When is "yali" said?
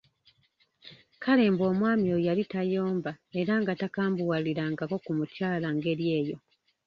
2.27-2.43